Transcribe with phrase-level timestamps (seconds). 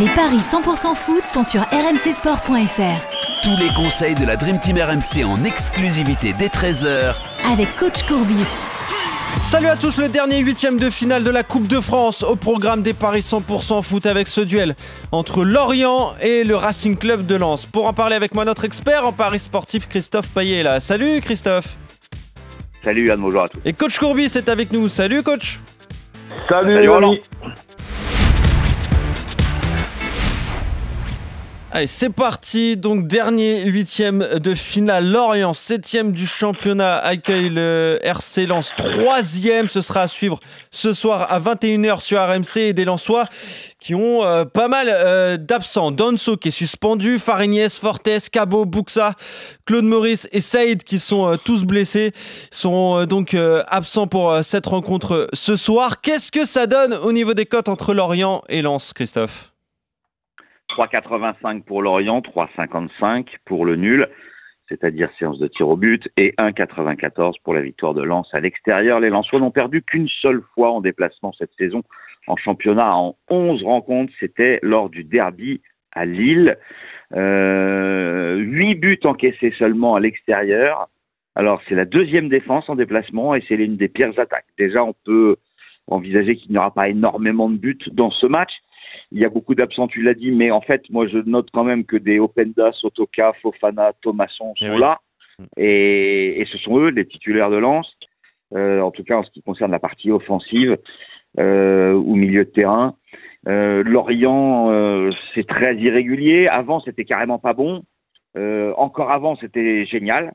[0.00, 3.42] Les paris 100% foot sont sur rmcsport.fr.
[3.42, 7.14] Tous les conseils de la Dream Team RMC en exclusivité dès 13h
[7.46, 8.46] avec coach Courbis.
[9.38, 12.80] Salut à tous, le dernier huitième de finale de la Coupe de France au programme
[12.80, 14.76] des paris 100% foot avec ce duel
[15.10, 17.66] entre Lorient et le Racing Club de Lens.
[17.66, 20.80] Pour en parler avec moi, notre expert en paris sportif Christophe Payet est là.
[20.80, 21.76] Salut Christophe.
[22.82, 23.58] Salut Yann, bonjour à tous.
[23.66, 24.88] Et coach Courbis est avec nous.
[24.88, 25.60] Salut coach.
[26.48, 26.88] Salut, Salut
[31.74, 32.76] Allez, c'est parti.
[32.76, 35.10] Donc, dernier huitième de finale.
[35.10, 38.72] Lorient, septième du championnat, accueille le RC Lens.
[38.76, 40.38] Troisième, ce sera à suivre
[40.70, 42.58] ce soir à 21h sur RMC.
[42.58, 43.24] Et des Lensois
[43.80, 45.92] qui ont euh, pas mal euh, d'absents.
[45.92, 49.14] Donso qui est suspendu, Farinies, Fortes, Cabo, Buxa,
[49.64, 52.12] Claude Maurice et Saïd qui sont euh, tous blessés.
[52.50, 53.34] Sont donc
[53.66, 56.02] absents pour cette rencontre ce soir.
[56.02, 59.51] Qu'est-ce que ça donne au niveau des cotes entre Lorient et Lens, Christophe?
[60.76, 64.08] 3,85 pour Lorient, 3,55 pour le nul,
[64.68, 69.00] c'est-à-dire séance de tir au but, et 1,94 pour la victoire de Lens à l'extérieur.
[69.00, 71.82] Les Lensois n'ont perdu qu'une seule fois en déplacement cette saison
[72.26, 74.12] en championnat en 11 rencontres.
[74.18, 75.60] C'était lors du derby
[75.92, 76.56] à Lille.
[77.14, 80.88] Euh, 8 buts encaissés seulement à l'extérieur.
[81.34, 84.46] Alors c'est la deuxième défense en déplacement et c'est l'une des pires attaques.
[84.58, 85.36] Déjà on peut
[85.86, 88.52] envisager qu'il n'y aura pas énormément de buts dans ce match.
[89.12, 91.64] Il y a beaucoup d'absents, tu l'as dit, mais en fait, moi, je note quand
[91.64, 94.80] même que des Openda, Sotoka, Fofana, Thomasson sont Eh oui.
[94.80, 95.00] là.
[95.56, 97.90] Et, et ce sont eux, les titulaires de Lens,
[98.54, 100.76] euh, en tout cas en ce qui concerne la partie offensive
[101.38, 102.96] euh, ou milieu de terrain.
[103.48, 106.48] Euh, Lorient, euh, c'est très irrégulier.
[106.48, 107.82] Avant, c'était carrément pas bon.
[108.36, 110.32] Euh, encore avant, c'était génial.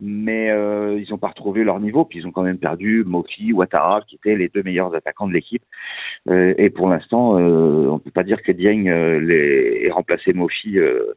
[0.00, 2.04] Mais euh, ils n'ont pas retrouvé leur niveau.
[2.04, 5.32] Puis ils ont quand même perdu Mofi, Ouattara, qui étaient les deux meilleurs attaquants de
[5.32, 5.64] l'équipe.
[6.30, 9.90] Euh, et pour l'instant, euh, on ne peut pas dire que Dieng euh, les- ait
[9.90, 11.14] remplacé Mofi euh,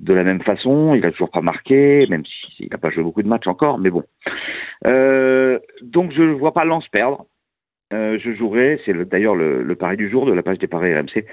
[0.00, 0.94] de la même façon.
[0.94, 2.24] Il a toujours pas marqué, même
[2.56, 3.78] s'il n'a pas joué beaucoup de matchs encore.
[3.78, 4.02] Mais bon.
[4.86, 7.26] Euh, donc je ne vois pas Lens perdre.
[7.92, 10.92] Je jouerai, c'est le- d'ailleurs le, le pari du jour de la page des paris
[10.92, 11.24] RMC.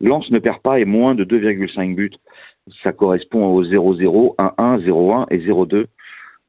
[0.00, 2.10] Lens ne perd pas et moins de 2,5 buts.
[2.82, 5.86] Ça correspond au 0-0, 1-1, 0-1 et 0-2.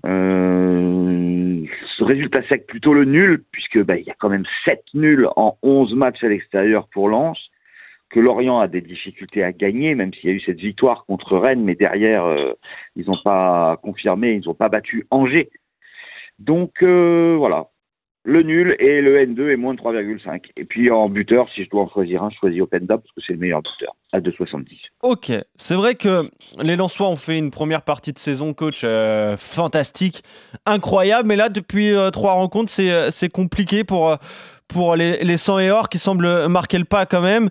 [0.05, 1.65] Euh,
[1.97, 5.27] ce résultat sec plutôt le nul, puisque bah, il y a quand même 7 nuls
[5.35, 7.39] en 11 matchs à l'extérieur pour Lens,
[8.09, 11.37] que Lorient a des difficultés à gagner, même s'il y a eu cette victoire contre
[11.37, 12.53] Rennes, mais derrière, euh,
[12.95, 15.49] ils n'ont pas confirmé, ils n'ont pas battu Angers.
[16.39, 17.70] Donc euh, voilà,
[18.23, 20.41] le nul et le N2 est moins de 3,5.
[20.55, 23.21] Et puis en buteur, si je dois en choisir un, je choisis Openda parce que
[23.25, 24.65] c'est le meilleur buteur, à 2,70.
[25.01, 26.29] Ok, c'est vrai que
[26.61, 30.23] les Lensois ont fait une première partie de saison, coach, euh, fantastique,
[30.67, 34.15] incroyable, mais là, depuis euh, trois rencontres, c'est euh, compliqué pour,
[34.67, 37.49] pour les, les 100 et or qui semblent marquer le pas quand même.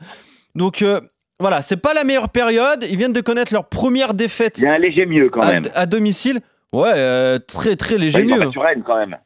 [0.55, 1.01] Donc euh,
[1.41, 2.85] voilà, c'est pas la meilleure période.
[2.89, 5.53] Ils viennent de connaître leur première défaite Il y a un léger mieux quand à,
[5.55, 5.63] même.
[5.75, 6.41] à domicile.
[6.73, 6.93] Ouais,
[7.41, 8.39] très très léger ont mieux.
[8.39, 9.17] battu Rennes quand même.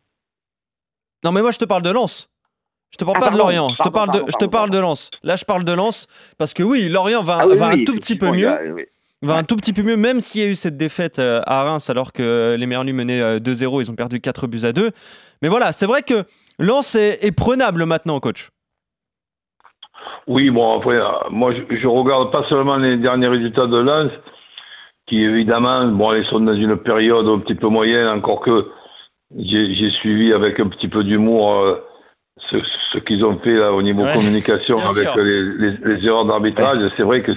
[1.25, 2.29] Non, mais moi, je te parle de Lens.
[2.93, 4.33] Je te parle Ah, pas de pardon, Lorient, je te pardon, parle, de, pardon, je
[4.33, 5.11] te pardon, parle de Lens.
[5.25, 6.07] Là, je parle de Lens
[6.39, 8.49] parce que oui, Lorient va, Ah oui, va oui, un tout petit peu mieux.
[8.49, 8.85] a- oui.
[9.23, 11.65] va un tout petit peu mieux, même s'il y a eu cette défaite euh, à
[11.65, 14.91] Reims alors que les Merlus menaient euh, 2-0, ils ont perdu 4 buts à 2.
[15.43, 16.25] Mais voilà, c'est vrai que
[16.61, 18.51] Lens est, est prenable maintenant, coach.
[20.29, 24.13] Oui, bon, après, euh, moi, je, je regarde pas seulement les derniers résultats de Lens,
[25.07, 28.69] qui évidemment, bon, ils sont dans une période un petit peu moyenne, encore que
[29.37, 31.77] j'ai suivi avec un petit peu d'humour euh,
[32.51, 32.57] ce,
[32.93, 35.17] ce qu'ils ont fait là au niveau Ouais, communication avec sûr.
[35.17, 36.79] les, les, les erreurs d'arbitrage.
[36.97, 37.33] C'est vrai que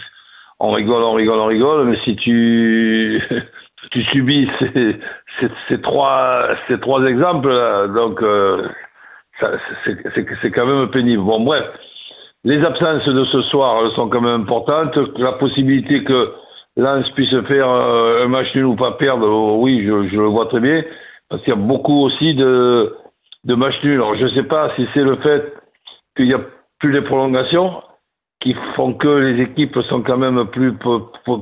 [0.59, 3.21] on rigole, on rigole, on rigole, mais si tu
[3.91, 4.99] tu subis ces,
[5.39, 8.67] ces, ces trois ces trois exemples, là, donc euh,
[10.41, 11.23] c'est quand même pénible.
[11.23, 11.65] Bon, bref.
[12.43, 14.95] Les absences de ce soir elles sont quand même importantes.
[15.17, 16.33] La possibilité que
[16.77, 19.27] Lens puisse faire euh, un match nul ou pas perdre,
[19.57, 20.83] oui, je, je le vois très bien.
[21.29, 22.95] Parce qu'il y a beaucoup aussi de,
[23.43, 23.95] de matchs nuls.
[23.95, 25.53] Alors, je ne sais pas si c'est le fait
[26.15, 26.41] qu'il n'y a
[26.79, 27.81] plus les prolongations
[28.39, 30.73] qui font que les équipes sont quand même plus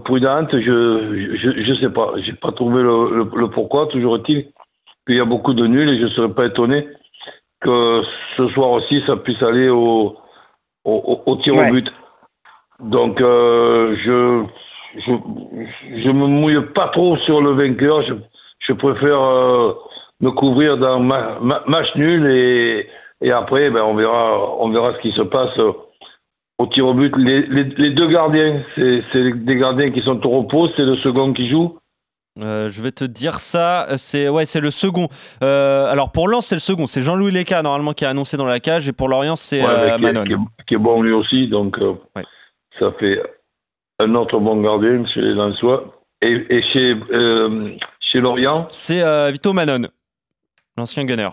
[0.06, 0.58] prudentes.
[0.58, 2.14] Je ne sais pas.
[2.18, 3.88] Je n'ai pas trouvé le, le- le pourquoi.
[3.88, 4.48] Toujours est-il
[5.06, 6.88] qu'il y a beaucoup de nuls et je ne serais pas étonné
[7.62, 8.02] que
[8.38, 10.16] ce soir aussi, ça puisse aller au,
[10.84, 11.70] au, au- tir Ouais.
[11.70, 11.92] au but.
[12.80, 14.44] Donc, euh, je,
[15.00, 15.12] je
[16.04, 18.02] je me mouille pas trop sur le vainqueur.
[18.04, 18.14] Je,
[18.68, 19.74] je préfère euh,
[20.22, 22.88] me couvrir ma, ma- match nul et,
[23.22, 25.72] et après, ben, on verra, on verra ce qui se passe euh,
[26.58, 27.14] au tir au but.
[27.18, 30.70] Les, les, les deux gardiens, c'est des gardiens qui sont au repos.
[30.76, 31.78] C'est le second qui joue.
[32.42, 33.88] Euh, je vais te dire ça.
[33.98, 35.08] C'est ouais, c'est le second.
[35.44, 36.86] Euh, alors pour Lens, c'est le second.
[36.88, 39.68] C'est Jean-Louis Leca normalement qui a annoncé dans la cage et pour Lorient, c'est Ouais,
[39.70, 40.24] euh, mais qui, est- Manon.
[40.26, 41.48] qui est, qui est bon lui aussi.
[41.48, 42.24] Donc, Ouais.
[42.80, 43.22] Ça fait
[44.00, 45.86] un autre bon gardien chez les Lensois.
[46.22, 46.96] Et, et chez,
[48.16, 49.90] chez Lorient C'est euh, Vito Manon,
[50.78, 51.30] l'ancien gunner.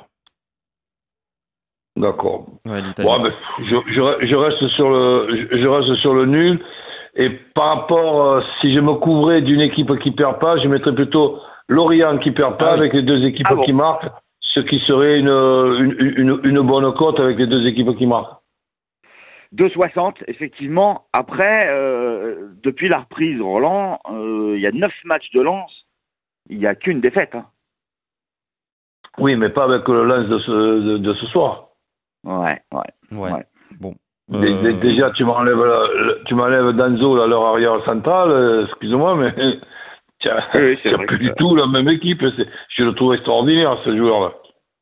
[1.97, 2.47] D'accord.
[2.67, 3.09] Ouais, l'Italien.
[3.19, 6.61] Bon, ben, je, je, je reste sur le, je, je reste sur le nul.
[7.15, 10.95] Et par rapport, euh, si je me couvrais d'une équipe qui perd pas, je mettrais
[10.95, 11.39] plutôt
[11.69, 12.81] Lorient qui perd pas Ah oui.
[12.81, 14.09] avec les deux équipes Ah bon qui marquent,
[14.41, 18.41] ce qui serait une, une, une, une bonne cote avec les deux équipes qui marquent.
[19.55, 21.05] 2,60, effectivement.
[21.13, 25.82] Après, euh, depuis la reprise, Roland, euh, il y a 9 matchs de lance.
[26.49, 27.35] Il n'y a qu'une défaite.
[27.35, 27.47] hein.
[29.19, 31.69] Oui, mais pas avec le lance de ce, de, de ce soir.
[32.25, 32.81] Ouais, ouais.
[33.19, 33.33] Ouais.
[33.33, 33.47] Ouais.
[33.81, 33.95] Bon.
[34.29, 38.65] Dé- Euh, dé- Déjà, tu m'enlèves, la- tu m'enlèves Danzo, là, leur arrière central, euh,
[38.65, 39.35] excuse-moi, mais
[40.55, 42.23] oui, c'est vrai plus que- du tout la même équipe.
[42.37, 44.33] c'est- Je le trouve extraordinaire, ce joueur-là.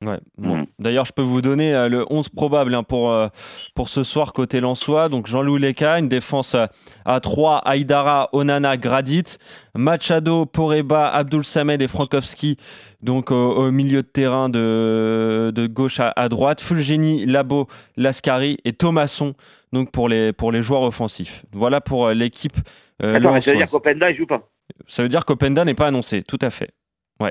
[0.03, 0.57] Ouais, bon.
[0.57, 0.67] Mhm.
[0.79, 3.29] D'ailleurs, je peux vous donner euh, le 11 probable hein, pour, euh,
[3.75, 5.11] pour ce soir côté Lensois.
[5.11, 6.67] Donc Jean-Louis Leka, une défense euh,
[7.05, 9.37] à 3, Aïdara, Onana, Gradit,
[9.77, 12.57] Machado, Poreba, Abdul Samed et Frankowski,
[13.03, 17.69] donc au, au milieu de terrain de, de gauche à, à droite, Fulgeni, Labo,
[17.99, 19.35] Lascari et Thomasson,
[19.75, 21.45] donc pour les, pour les joueurs offensifs.
[21.53, 22.57] Voilà pour l'équipe
[23.03, 24.49] Attends, mais ça veut dire qu'Openda, il joue pas.
[24.87, 26.71] Ça veut dire qu'Openda n'est pas annoncé, tout à fait.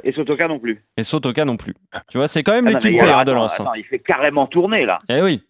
[0.03, 0.83] Et Sotoka non plus.
[0.97, 1.73] Et Sotoka non plus.
[2.09, 3.59] Tu vois, c'est quand même Ah l'équipe B hein, de Lens.
[3.59, 3.63] hein.
[3.63, 4.99] attends, il fait carrément tourner, là.
[5.09, 5.41] Eh oui,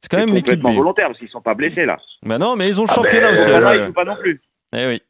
[0.00, 0.62] c'est quand même l'équipe B.
[0.62, 1.96] complètement volontaire, parce qu'ils sont pas blessés, là.
[2.22, 3.44] Bah non, mais ils ont le Ah championnat ben, aussi.
[3.50, 4.40] Fofana, il joue pas non plus.
[4.76, 5.02] Eh oui.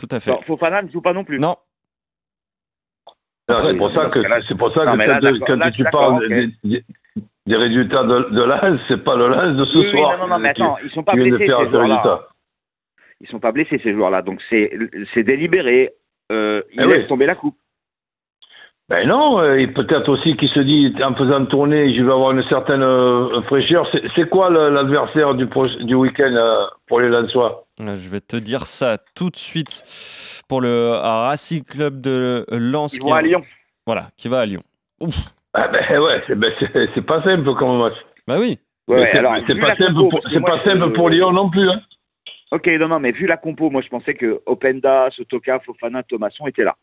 [0.00, 0.30] Tout à fait.
[0.32, 1.38] Non, Fofana ne joue pas non plus.
[1.38, 1.56] Non,
[3.46, 6.26] c'est pour ça que, c'est pour ça que là, quand, là, tu parles
[7.46, 10.12] des, résultats de, de l'As, c'est pas le Lens de ce Oui, oui, soir.
[10.18, 12.28] non, non, non, mais attends, ils sont pas blessés, ces ce joueurs-là.
[13.20, 14.22] Ils sont pas blessés, ces joueurs-là.
[14.22, 14.72] Donc, c'est
[15.12, 15.92] c'est délibéré.
[16.32, 17.06] Euh, Eh laissent oui.
[17.06, 17.56] tomber la coupe.
[18.90, 22.32] Ben non, euh, et peut-être aussi qu'il se dit, en faisant tourner, je vais avoir
[22.32, 23.88] une certaine euh, fraîcheur.
[24.14, 25.44] C'est quoi l'adversaire du,
[25.94, 27.64] week-end euh, pour les Lensois?
[27.78, 29.82] Je vais te dire ça tout de suite
[30.48, 32.98] pour le Racing Club de Lens.
[32.98, 33.42] Qui est- à Lyon.
[33.86, 34.62] Voilà, qui va à Lyon.
[35.00, 35.16] Ouf.
[35.54, 36.52] ah ben ouais, c'est ben,
[37.06, 37.96] pas simple comme match.
[38.26, 38.58] Bah oui.
[38.86, 40.22] Ouais, c'est alors, c'est vu pas pour,
[40.62, 41.70] simple pour Lyon non plus.
[41.70, 41.80] Hein.
[42.52, 46.46] Ok, non, non, mais vu la compo, moi, je pensais que Openda, Sotoka, Fofana, Thomasson
[46.46, 46.76] étaient là.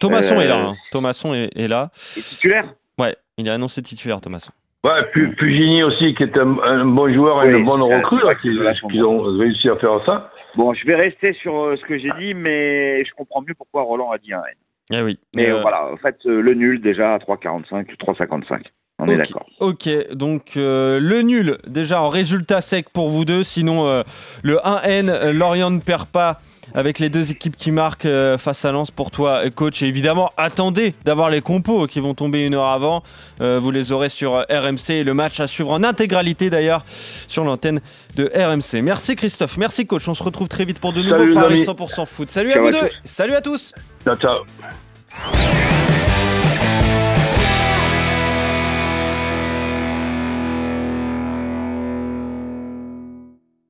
[0.00, 0.56] Thomasson Euh, est là.
[0.68, 0.76] hein.
[0.90, 1.90] Thomasson est, est là.
[2.16, 2.72] Et titulaire?
[2.98, 4.52] Ouais, il est annoncé titulaire, Thomasson.
[4.84, 8.20] Ouais, Pu- Pugini aussi, qui est un, un bon joueur et Oui, une bonne recrue,
[8.20, 10.30] vrai qui- ont réussi à faire ça.
[10.56, 13.82] Bon, je vais rester sur euh, ce que j'ai dit, mais je comprends mieux pourquoi
[13.82, 14.54] Roland a dit un N.
[14.98, 15.18] Eh oui.
[15.34, 18.60] Mais Euh, euh, voilà, en fait, euh, le nul déjà à 3,45, 3,55.
[19.06, 19.18] On est Ok.
[19.18, 19.46] d'accord.
[19.60, 23.42] Ok, donc euh, le nul déjà en résultat sec pour vous deux.
[23.44, 24.02] Sinon, euh,
[24.42, 26.40] le 1N, euh, Lorient ne perd pas
[26.74, 29.82] avec les deux équipes qui marquent euh, face à Lens pour toi, coach.
[29.82, 33.02] Et évidemment, attendez d'avoir les compos qui vont tomber une heure avant.
[33.40, 36.84] Vous les aurez sur RMC et le match à suivre en intégralité d'ailleurs
[37.28, 37.80] sur l'antenne
[38.16, 38.80] de RMC.
[38.82, 40.08] Merci Christophe, merci coach.
[40.08, 41.62] On se retrouve très vite pour de nouveaux paris amis.
[41.64, 42.30] 100% foot.
[42.30, 42.90] Salut à vous à deux, tous.
[43.04, 43.72] salut à tous.
[44.04, 45.93] Ciao, ciao.